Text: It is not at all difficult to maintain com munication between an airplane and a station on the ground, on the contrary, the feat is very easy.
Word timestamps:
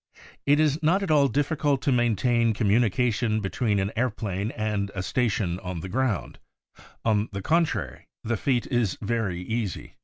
It 0.47 0.59
is 0.59 0.81
not 0.81 1.03
at 1.03 1.11
all 1.11 1.27
difficult 1.27 1.79
to 1.83 1.91
maintain 1.91 2.55
com 2.55 2.69
munication 2.69 3.39
between 3.39 3.77
an 3.77 3.91
airplane 3.95 4.49
and 4.49 4.89
a 4.95 5.03
station 5.03 5.59
on 5.59 5.81
the 5.81 5.89
ground, 5.89 6.39
on 7.05 7.29
the 7.33 7.43
contrary, 7.43 8.07
the 8.23 8.35
feat 8.35 8.65
is 8.71 8.97
very 8.99 9.43
easy. 9.43 9.97